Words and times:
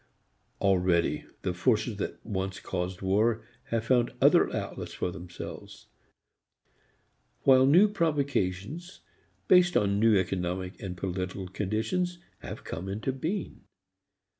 Already 0.59 1.25
the 1.43 1.53
forces 1.53 1.97
that 1.97 2.25
once 2.25 2.59
caused 2.59 3.03
wars 3.03 3.43
have 3.65 3.85
found 3.85 4.11
other 4.19 4.51
outlets 4.51 4.95
for 4.95 5.11
themselves; 5.11 5.89
while 7.43 7.67
new 7.67 7.87
provocations, 7.87 9.01
based 9.47 9.77
on 9.77 9.99
new 9.99 10.17
economic 10.17 10.81
and 10.81 10.97
political 10.97 11.47
conditions, 11.47 12.17
have 12.39 12.63
come 12.63 12.89
into 12.89 13.13
being. 13.13 13.61